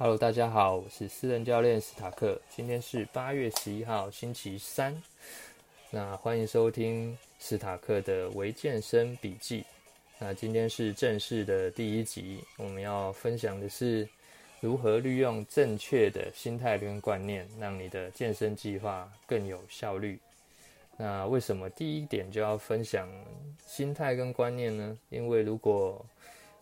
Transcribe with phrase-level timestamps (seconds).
[0.00, 2.40] Hello，大家好，我是私人教练史塔克。
[2.54, 4.96] 今天是八月十一号，星期三。
[5.90, 9.64] 那欢迎收听史塔克的微健身笔记。
[10.20, 14.08] 那今天是正式的第一集，我们要分享的是
[14.60, 20.16] 如何利用正确的心态跟观念，让你的健身计划更有效率。
[20.96, 23.08] 那为什么第一点就要分享
[23.66, 24.96] 心态跟观念呢？
[25.08, 26.06] 因为如果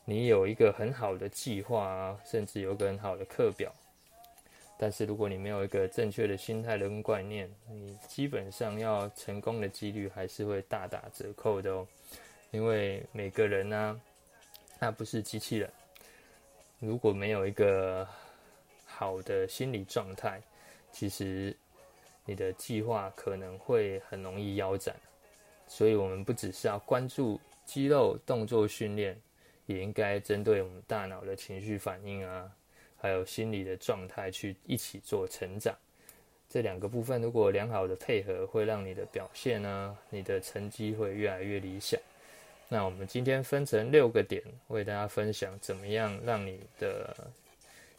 [0.08, 3.72] 你有一个很好的计划啊，甚至有一个很好的课表，
[4.78, 11.84] 但是如果你没有一个正确的心态跟观念，你基本上要成功的几率还是会大打折扣的哦。
[12.52, 14.00] 因为每个人呢、啊，
[14.78, 15.68] 他不是机器人，
[16.78, 18.06] 如果没有一个
[18.84, 20.40] 好的心理状态，
[20.92, 21.54] 其实
[22.24, 24.94] 你的计划可能会很容易腰斩。
[25.66, 29.20] 所以，我们不只是要关注肌肉动作训练。
[29.66, 32.50] 也应该针对我们大脑的情绪反应啊，
[32.96, 35.76] 还有心理的状态去一起做成长。
[36.48, 42.00] 这两个部分如果良好的配合，会让你的表现呢，你的成绩会越来越理想。
[42.68, 47.14] 那我们今天分成六个点，为大家分享怎么样让你的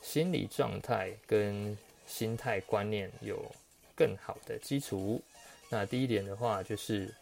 [0.02, 3.46] 心理状态跟心态观念有
[3.96, 5.22] 更好的基础。
[5.70, 7.14] 那第一点的话，就是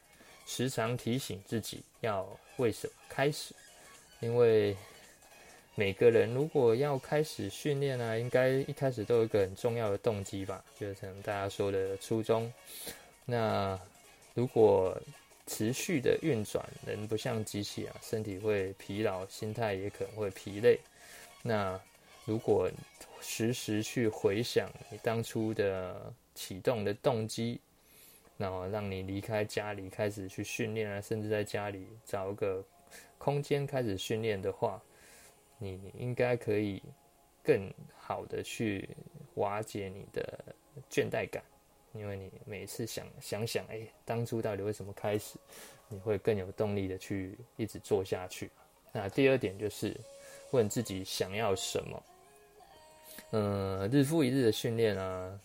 [0.46, 3.56] 时常提醒自己要为什么开始。
[4.26, 4.76] 因为
[5.76, 12.52] 每个人如果要开始训练啊，应该一开始都有一个很重要的动机吧，就是可能大家说的初衷。
[13.24, 13.80] 那
[14.34, 15.00] 如果
[15.46, 20.80] 持续的运转，人不像机器啊，身体会疲劳，心态也可能会疲累。
[21.44, 21.80] 那
[22.26, 22.68] 如果
[23.22, 27.60] 时时去回想你当初的启动的动机，
[28.38, 32.64] 然后让你离开家里开始去训练啊，甚至在家里找一个。
[33.26, 34.80] 空间开始训练的话，
[35.58, 36.80] 你应该可以
[37.44, 38.88] 更好的去
[39.34, 40.40] 瓦解你的
[40.92, 41.44] 倦怠感，
[41.94, 45.40] 因为你每次想想想，哎，当初到底为什么开始，
[45.90, 48.52] 你会更有动力的去一直做下去。
[48.92, 50.00] 那第二点就是
[50.52, 52.04] 问自己想要什么。
[53.32, 55.42] 嗯，日复一日的训练啊，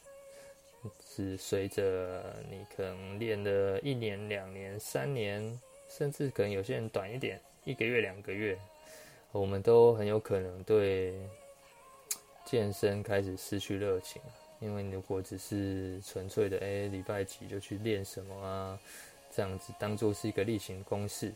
[1.08, 5.58] 是随着你可能练了一年、两年、三年，
[5.88, 7.40] 甚至可能有些人短一点。
[7.64, 8.58] 一个月、两个月，
[9.32, 11.14] 我们都很有可能对
[12.44, 14.20] 健身开始失去热情。
[14.60, 18.78] 因为如果只是纯粹的，哎，礼拜几就去练什么啊，
[19.30, 21.32] 这样子当做是一个例行公事，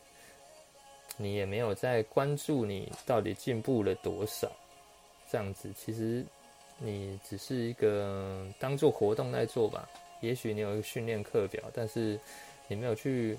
[1.17, 4.51] 你也没有在关注你到底进步了多少。
[5.31, 6.25] 这样子其实
[6.79, 9.89] 你只是一个当做活动在做吧。
[10.21, 12.19] 也许你有一个训练课表，但是
[12.67, 13.39] 你没有去。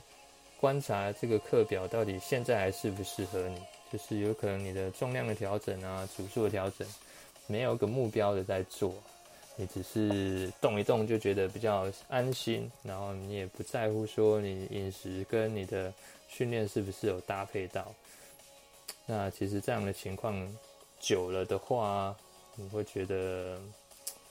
[0.65, 3.61] 观察这个课表到底现在还适不适合你，
[3.93, 6.87] 就是有可能你的重量的调整啊、组数的调整，
[7.45, 8.91] 没有个目标的在做，
[9.57, 15.93] 你只是动一动就觉得比较安心，然后你也不在乎说你饮食跟你的
[16.27, 17.93] 训练是不是有搭配到。
[19.05, 20.51] 那其实这样的情况
[20.99, 22.17] 久了的话，
[22.55, 23.61] 你会觉得，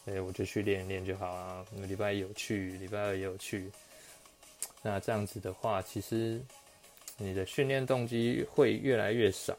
[0.06, 3.70] 哎，我就去练一练就好啊，礼拜一有去，礼拜二也有去。
[4.86, 6.38] 那这样子的话，其实
[7.16, 9.56] 你的训练动机会越来越少，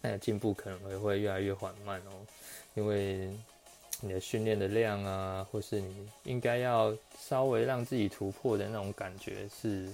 [0.00, 2.10] 那进步可能会会越来越缓慢哦。
[2.74, 3.30] 因为
[4.00, 9.88] 你的训练的量啊，或是你应该要稍微让自己突破的那种感觉，是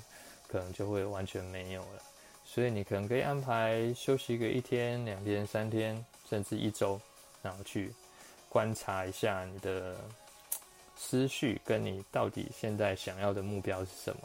[0.48, 2.02] 可能就会完全没有了。
[2.46, 6.98] 所以你可能可以安排休息个一天、两天、三天，甚至一周，
[7.42, 7.92] 然后去
[8.48, 9.94] 观察一下你的
[10.96, 14.20] 思绪，跟你到底现在想要的目标是什么。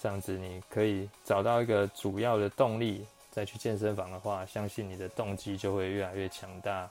[0.00, 6.88] 这样子，你可以找到一个主要的动力，再去健身房的话，相信你的动机就会越来越强大。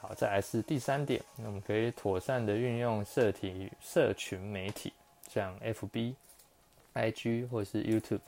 [0.00, 4.92] 好，再来是第三点，那我们可以妥善的运用社体社群媒体，
[5.28, 6.14] 像 FB、
[6.94, 8.18] IG 或是 YouTube，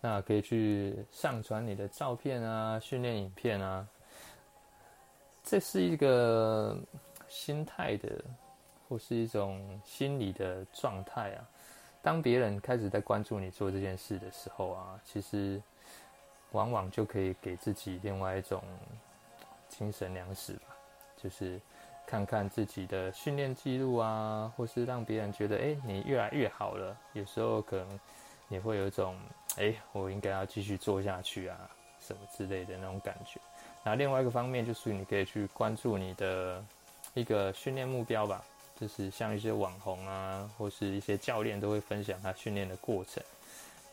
[0.00, 3.86] 那可以去上传你的照片啊、训练影片啊。
[5.44, 6.78] 这是一个
[7.28, 8.24] 心态的，
[8.88, 11.44] 或是一种心理的状态啊。
[12.06, 15.60] 当别人开始在关注你做这件事的时候啊，其实
[16.52, 18.62] 往往就可以给自己另外一种
[19.68, 20.76] 精神粮食吧，
[21.16, 21.60] 就是
[22.06, 26.96] 看看自己的训练记录啊，或是让别人觉得，哎，你越来越好了。
[27.12, 27.98] 有时候可能
[28.46, 29.18] 你会有一种，
[29.56, 31.68] 哎，我应该要继续做下去啊，
[31.98, 33.40] 什么之类的那种感觉。
[33.82, 36.64] 那另外一个方面就是你可以去关注你的
[37.14, 38.44] 一个训练目标吧。
[38.78, 43.22] 就是像一些网红啊，或是一些教练都会分享他训练的过程，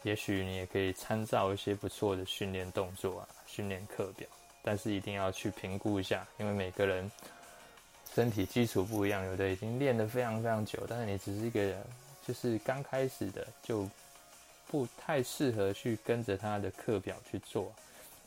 [0.04, 4.28] 也许你也可以参照一些不错的训练动作啊、训练课表，
[4.62, 7.10] 但是一定要去评估一下，因为每个人
[8.14, 11.82] 身体基础不一样，有的已经练得非常非常久，但是你只是一个人
[12.28, 13.90] 就是刚开始的，就
[14.68, 17.72] 不太适合去跟着他的课表去做，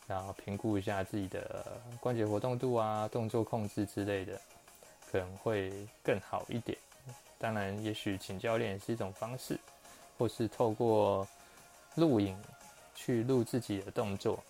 [0.07, 1.67] 然后评估一下自己的
[2.01, 4.41] 关节活动度啊、动作控制之类的，
[5.11, 5.73] 可能会
[6.03, 6.77] 更好一点。
[7.39, 9.59] 当然，也许请教练是一种方式，
[10.17, 11.27] 或是透过
[11.95, 12.37] 录影
[12.95, 14.43] 去录自己的动作，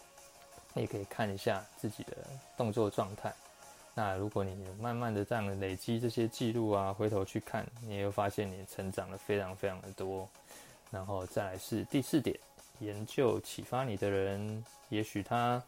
[0.73, 2.17] 你也可以看一下自己的
[2.57, 3.33] 动作状态。
[3.93, 10.29] 那如果你慢慢的这样累积这些记录啊，回头去看，你也会发现你成长了非常非常的多。
[10.91, 12.39] 然后再来是第四点，
[12.79, 15.61] 研究启发你的人，也许他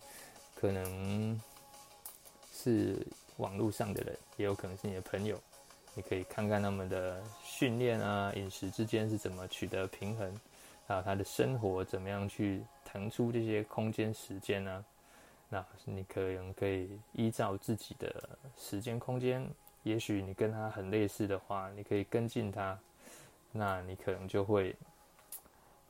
[0.54, 1.40] 可能
[2.52, 3.04] 是
[3.38, 5.36] 网络上的人，也有可能是你的朋友。
[5.94, 10.32] 你可以看看他们的训练啊、饮食之间是怎么取得平衡，
[10.86, 14.84] 还有他的生活怎么样去腾出这些空间时间呢？
[15.48, 19.44] 那你可能可以依照自己的时间空间，
[19.82, 22.78] 也许你跟他很类似的话，你可以跟进他，
[23.50, 24.76] 那你可能就会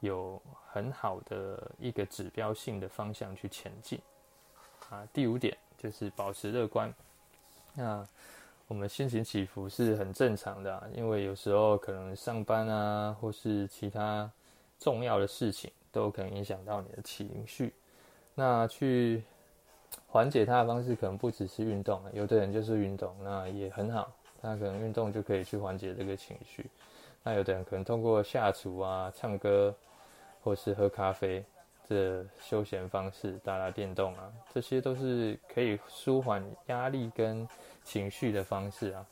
[0.01, 0.41] 有
[0.71, 4.01] 很好的一个指标性的方向去前进。
[4.89, 6.91] 啊，第五点就是保持乐观。
[7.79, 8.05] 那
[8.67, 14.29] 我们心情起伏是很正常的，因为有时候可能上班啊，或是其他
[14.81, 17.73] 重要的事情，都可能影响到你的情绪。
[18.35, 19.23] 那去
[20.09, 26.69] 缓解它的方式可能不只是运动，有的人就是运动，那也很好，他可能运动就可以去缓解这个情绪。
[27.23, 29.73] 那有的人可能通过下厨啊、唱歌，
[30.43, 31.45] 或是喝咖啡
[31.89, 37.49] 这休闲方式，打打电动啊，这些都是可以舒缓压力跟
[37.83, 39.07] 情绪的方式啊，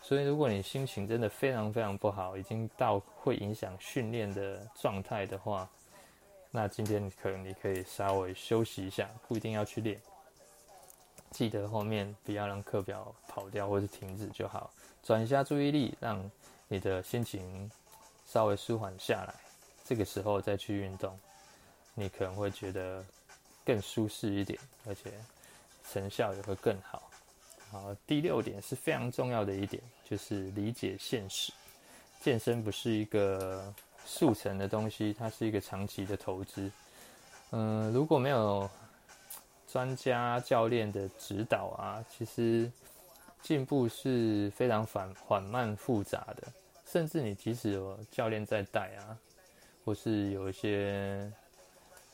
[0.00, 5.68] 所以如果你心情真的非常非常不好，已经到会影响训练的状态的话，
[6.52, 10.00] 那今天可能你可以稍微休息一下，不一定要去练。
[11.32, 14.70] 记得后面不要让课表跑掉或是停止就好，
[15.02, 16.30] 转一下注意力，让
[16.68, 17.70] 你的心情
[18.26, 19.34] 稍微舒缓下来，
[19.84, 21.16] 这个时候再去运动，
[22.00, 23.04] 你可能会觉得
[23.64, 25.12] 更舒适一点，而且
[25.92, 27.10] 成效也会更好。
[27.70, 31.52] 好，第六点是非常重要的一点，就是理解现实。
[32.20, 33.72] 健身不是一个
[34.04, 36.70] 速成的东西，它是一个长期的投资。
[37.50, 38.68] 嗯，如果没有
[39.68, 42.70] 专家教练的指导啊，其实
[43.42, 46.48] 进步是非常缓缓慢复杂的。
[46.86, 49.16] 甚至你即使有教练在带啊，
[49.84, 51.32] 或是有一些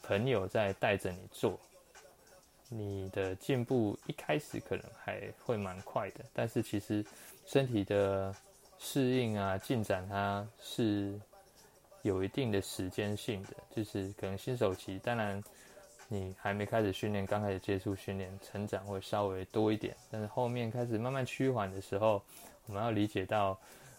[0.06, 1.58] 朋友在带着你做。
[2.68, 7.04] 你的进步一开始可能还会蛮快的，但是其实
[7.44, 8.34] 身体的
[8.78, 11.14] 适应啊、进展，它是
[12.02, 13.50] 有一定的时间性的。
[13.74, 15.40] 就是可能新手期，当然
[16.08, 19.96] 你还没开始训练，刚开始接触训练，成长会稍微多一点。
[20.10, 22.20] 但是后面开始慢慢趋缓的时候，
[22.66, 23.56] 我们要理解到，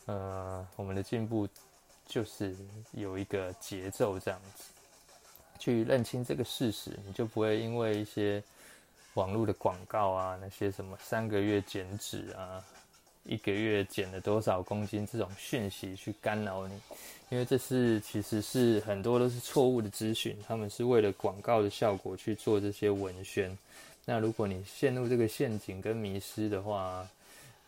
[0.07, 1.47] 呃，我们的进步
[2.05, 2.53] 就是
[2.91, 4.73] 有一个节奏这样子。
[5.57, 8.43] 去认清这个事实，你就不会因为一些。
[9.13, 12.63] 网络的广告啊，那些什么三个月减脂啊，
[13.23, 16.79] 一个月减了多少公斤这种讯息去干扰你，
[17.29, 23.57] 因为这是其实是很多都是错误的资讯，他们是为了广告的效果去做这些文宣。
[24.05, 27.03] 那如果你陷入这个陷阱跟迷失的话，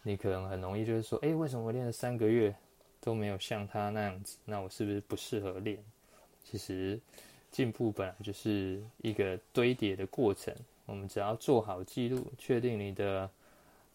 [0.04, 2.54] 你可能很容易就是说，诶，为什么我练了三个月
[3.02, 4.38] 都没有像他那样子？
[4.46, 5.80] 那我是不是不适合练？
[6.46, 7.00] 其实
[7.52, 10.54] 进步本来就是一个堆叠的过程。
[10.86, 13.30] 我们只要做好记录，确定你的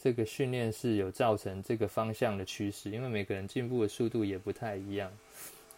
[0.01, 5.11] 这个训练是有造成这个方向的趋势，因为每个人进步的速度也不太一样。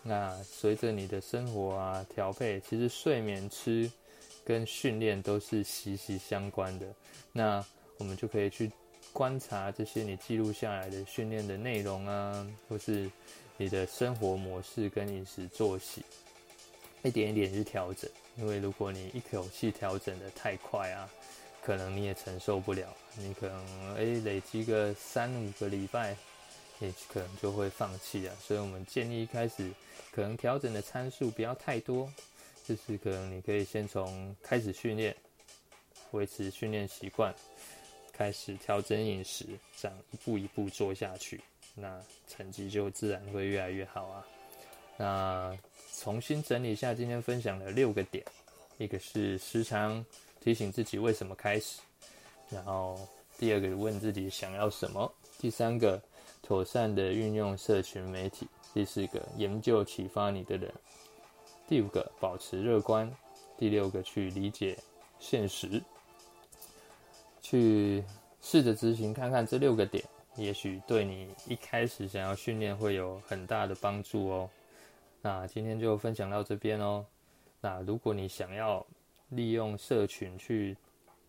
[0.02, 3.90] 那随着你的生活啊调配，其实睡眠、吃
[4.44, 6.86] 跟训练都是息息相关的。
[7.32, 7.64] 那
[7.98, 8.70] 我们就可以去
[9.12, 13.10] 观察这些你记录下来的训练的内容啊，或是
[13.56, 16.02] 你的生活模式跟饮食作息，
[17.02, 18.10] 一点一点去调整。
[18.36, 21.08] 因为如果你一口气调整得太快啊，
[21.62, 22.94] 可能你也承受不了。
[23.16, 26.14] 你可能诶、累积个三五个礼拜，
[26.78, 28.36] 你可能就会放弃啊。
[28.38, 29.72] 所以我们建议一开始
[30.12, 32.12] 可能调整的参数不要太多，
[32.66, 35.16] 就是可能你可以先从开始训练，
[36.10, 37.34] 维持训练习惯，
[38.12, 39.46] 开始调整饮食，
[39.78, 41.40] 这样一步一步做下去，
[41.74, 41.98] 那
[42.28, 44.26] 成绩就自然会越来越好啊。
[44.98, 45.58] 那。
[45.98, 48.22] 重新整理一下今天分享的六个点，
[48.76, 50.04] 一个是时常
[50.40, 51.80] 提醒自己为什么开始，
[52.50, 52.98] 然后
[53.38, 56.00] 第二个问自己想要什么，第三个
[56.42, 60.72] 妥善的运用社群媒体，第四个研究启发你的人，
[61.66, 63.10] 第五个保持乐观，
[63.56, 64.78] 第六个去理解
[65.18, 65.82] 现实。
[67.40, 68.04] 去
[68.42, 70.04] 试着执行看看这六个点，
[70.36, 74.50] 也许对你一开始想要训练会有很大的帮助哦。
[75.26, 77.04] 那今天就分享到这边哦。
[77.60, 78.86] 那如果你想要
[79.28, 80.76] 利用社群去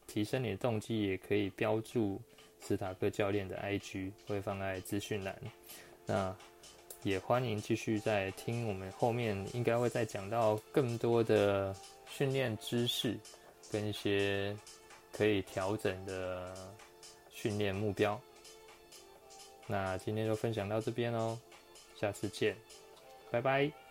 [0.06, 2.22] 提升你的动机，也可以标注
[2.62, 5.36] 史塔克教练的 IG，会放在资讯栏。
[6.06, 6.36] 那
[7.01, 11.75] 也欢迎继续再听，我们后面应该会再讲到更多的
[12.08, 13.18] 训练知识
[13.72, 14.56] 跟一些
[15.12, 16.54] 可以调整的
[17.32, 18.22] 训练目标。
[19.66, 21.36] 那今天就分享到这边哦，
[22.00, 22.56] 下次见，
[23.32, 23.87] 拜拜。